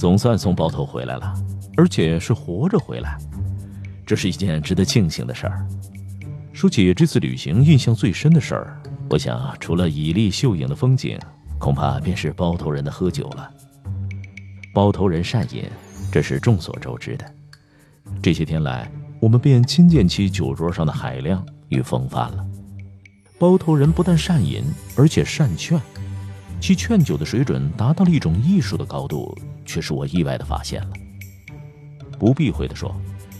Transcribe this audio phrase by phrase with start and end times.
[0.00, 1.34] 总算从包头回来了，
[1.76, 3.18] 而且是活着回来，
[4.06, 5.68] 这是一件值得庆幸的事儿。
[6.54, 11.18] 说起这次旅行印象最深的事儿，我想除了绮丽秀影的风景，
[11.58, 13.50] 恐怕便是包头人的喝酒了。
[14.72, 15.64] 包头人善饮，
[16.10, 17.34] 这是众所周知的。
[18.22, 22.46] 这些天来，我们便亲见其酒桌上的海量与风范了。
[23.38, 24.64] 包头人不但善饮，
[24.96, 25.78] 而且善劝。
[26.58, 29.34] 其劝酒的水准达到了一种艺术的高度，
[29.70, 30.88] 却是我意外的发现了。
[32.18, 32.92] 不避讳的说，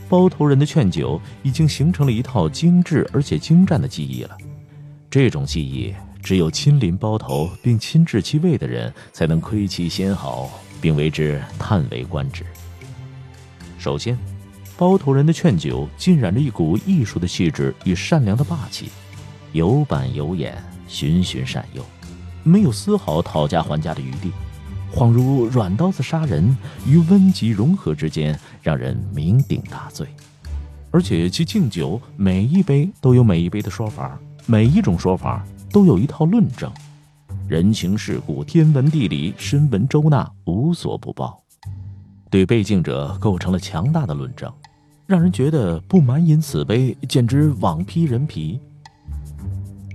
[0.08, 4.38] 包头人的劝酒已经形成了一套精致而且精湛的技艺了。
[5.10, 5.92] 这种技艺，
[6.22, 10.48] 只有亲临包头并亲至其味的人，才能窥其纤毫，
[10.80, 12.46] 并为之叹为观止。
[13.76, 14.16] 首先，
[14.76, 18.88] 包头人的劝酒浸染着一股艺术的气质与善良的霸气，
[19.52, 21.84] 有板有眼，循循善诱。
[22.42, 24.30] 没有丝毫讨价还价的余地，
[24.92, 30.06] 恍如软刀子杀人与温极融合之间，让人酩酊大醉。
[30.91, 36.70] 而且其敬酒每一杯都有每一杯的说法，每一种说法都有一套论证，
[37.47, 41.41] 人情世故、天文地理、深文周纳，无所不包，
[42.28, 44.53] 对被敬者构成了强大的论证，
[45.06, 48.59] 让人觉得不满饮此杯，简直枉披人皮。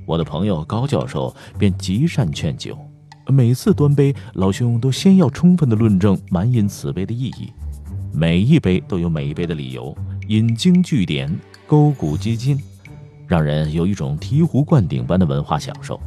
[0.06, 2.78] 我的朋友高教授便极善劝酒，
[3.28, 7.52] 每次端杯，老兄都先要充分的论证满饮此杯的意义，
[8.13, 9.96] 每一杯都有每一杯的理由，
[10.28, 11.34] 引经据典，
[11.66, 12.59] 勾古击今，
[13.28, 16.00] 让人有一种醍醐灌顶般的文化享受。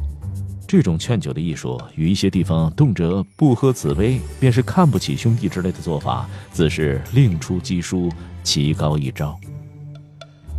[0.65, 8.07] 这种劝酒的艺术，与一些地方动辄不喝此杯便是看不起兄弟之类的做法，自是另出奇书，
[8.43, 9.35] 奇高一招。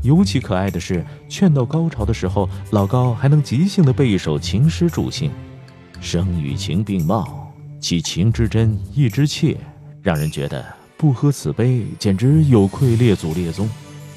[0.03, 5.31] 尤其可爱的是，劝到高潮的时候，老高还能即兴的背一首情诗助兴，
[6.01, 9.57] 生与情并茂，其情之真意之切，
[10.03, 10.65] 让人觉得
[10.97, 13.69] 不喝此杯简直有愧列祖列宗。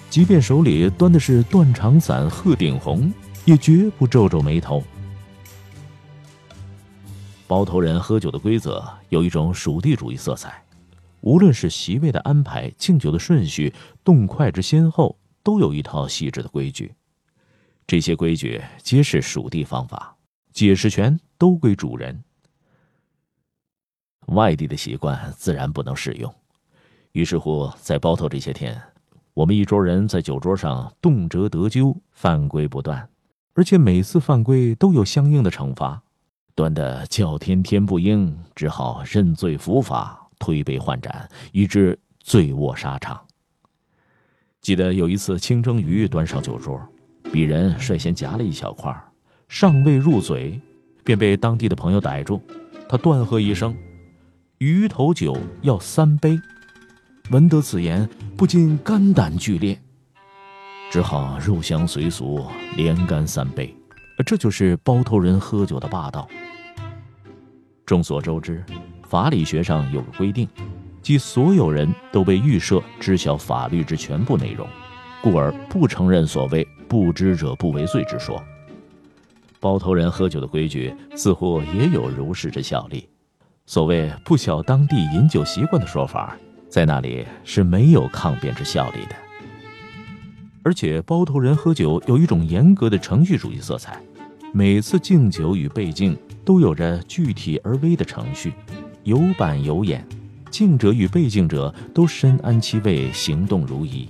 [0.09, 3.11] 即便手里端的是断肠散、鹤顶红，
[3.45, 4.83] 也绝不皱皱眉头。
[7.47, 10.63] 包头人喝酒的规则有一种属地主义色彩，
[11.21, 13.73] 无论是席位的安排、敬酒的顺序、
[14.03, 15.17] 动筷之先后。
[15.45, 16.93] 都有一套细致的规矩，
[17.85, 20.15] 这些规矩皆是属地方法，
[20.53, 22.23] 解释权都归主人。
[24.27, 26.33] 外地的习惯自然不能适用。
[27.11, 28.81] 于是乎，在包头这些天，
[29.33, 33.09] 我们一桌人在酒桌上动辄得咎，犯规不断，
[33.53, 36.01] 而且每次犯规都有相应的惩罚，
[36.55, 43.23] 端的叫天天不应，只好认罪伏法，推杯换盏，以致醉卧沙场。
[44.61, 46.81] 记得有一次清蒸鱼端上酒桌，
[47.25, 48.91] 鄙人率先夹了一小块，
[49.53, 50.59] 尚未入嘴，
[51.03, 52.41] 便被当地的朋友逮住。
[52.89, 53.71] 他断喝一声
[54.57, 56.39] ：“鱼头酒要三杯。”
[57.29, 59.79] 闻得此言，不禁肝胆俱裂，
[60.89, 62.43] 只好入乡随俗，
[62.75, 63.71] 连干三杯。
[64.25, 66.27] 这就是包头人喝酒的霸道。
[67.85, 68.65] 众所周知，
[69.07, 70.49] 法理学上有个规定。
[71.03, 74.67] 即所有人都被预设知晓法律之全部内容，
[75.21, 78.43] 故而不承认所谓“不知者不为罪”之说。
[79.63, 83.07] 包头人喝酒的规矩似乎也有如是之效力。
[83.65, 86.37] 所谓“不晓当地饮酒习惯”的说法，
[86.67, 89.15] 在那里是没有抗辩之效力的。
[90.63, 93.97] 而且，包头人喝酒有一种严格的程序主义色彩，
[94.51, 98.53] 每次敬酒与被敬都有着具体而微的程序，
[99.03, 100.05] 有板有眼。
[100.51, 104.09] 敬者与被敬者都深谙其位，行动如一。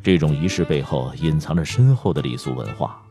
[0.00, 3.03] 这种仪式背后隐藏着深厚的礼俗文化，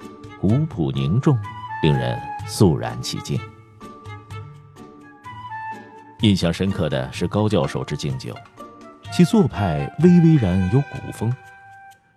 [0.44, 1.38] 古朴凝重，
[1.84, 3.40] 令人肃然起敬。
[6.20, 8.36] 印象深刻的是高教授之敬酒，
[9.10, 11.34] 其做派微微然有古风。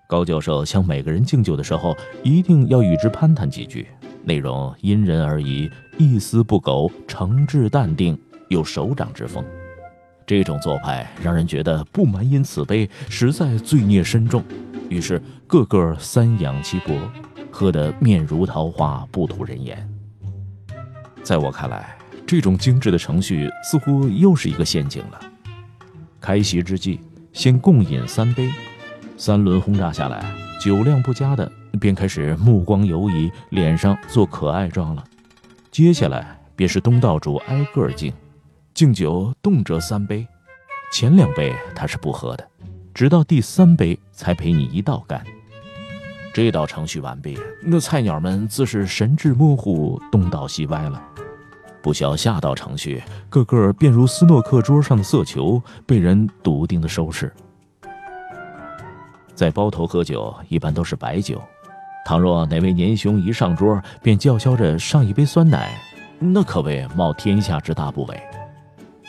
[0.09, 3.87] 高教授向每个人敬酒的时候，一定要与之攀谈几句，
[4.25, 9.45] 内容因人而异，一丝不苟，诚挚淡定，有首长之风。
[10.27, 14.43] 这种做派让人觉得不满饮此杯，实在罪孽深重。
[14.89, 16.95] 于是个个三仰其脖，
[17.51, 19.89] 喝得面如桃花，不吐人言。
[21.23, 21.97] 在我看来，
[22.27, 25.21] 这种精致的程序似乎又是一个陷阱了。
[26.21, 27.01] 开席之际，
[27.33, 28.51] 先共饮三杯。
[29.17, 30.25] 三轮轰炸下来，
[30.61, 31.51] 酒量不佳的
[31.81, 35.03] 便开始目光游移，脸上做可爱状了。
[35.71, 38.13] 接下来便是东道主挨个敬，
[38.75, 40.27] 敬酒动辄三杯，
[40.93, 42.49] 前两杯他是不喝的，
[42.97, 45.23] 直到第三杯才陪你一道干。
[46.33, 51.03] 这道程序完毕，那菜鸟们自是神志模糊，东倒西歪了。
[51.83, 57.31] 不消下道程序，个个便如斯诺克桌上的色球，被人笃定的收拾。
[59.35, 61.39] 在包头喝酒，一般都是白酒。
[62.07, 65.79] 倘若哪位年兄一上桌便叫嚣着上一杯酸奶，
[66.19, 68.19] 那可谓冒天下之大不韪。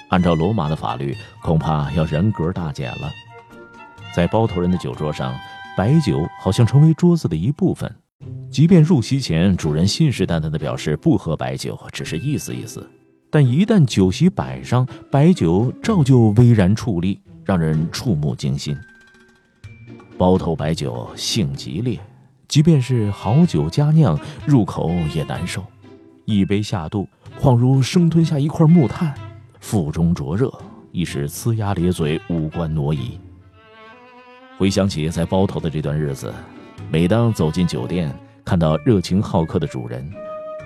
[0.09, 3.09] 按照罗马的法律，恐怕要人格大减了。
[4.17, 5.31] 在包头人的酒桌上，
[5.77, 7.95] 白酒好像成为桌子的一部分。
[8.49, 12.89] 即便入席前主人信誓旦旦地表示不喝白酒，只是意思意思，
[13.29, 18.75] 但一旦酒席摆上，白酒照旧巍然矗立，让人触目惊心。
[20.17, 21.99] 包头白酒性极烈，
[22.47, 25.63] 即便是好酒佳酿，入口也难受。
[26.25, 27.07] 一杯下肚，
[27.39, 29.13] 恍如生吞下一块木炭，
[29.59, 30.51] 腹中灼热，
[30.91, 33.19] 一时呲牙咧嘴，五官挪移。
[34.57, 36.33] 回想起在包头的这段日子，
[36.89, 38.11] 每当走进酒店，
[38.43, 40.11] 看到热情好客的主人，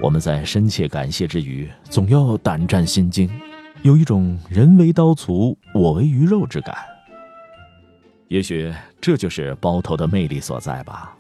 [0.02, 3.30] 我们在深切感谢之余，总要胆战心惊，
[3.82, 6.74] 有一种人为刀俎，我为鱼肉之感。
[8.30, 11.14] 也许这就是包头的魅力所在吧。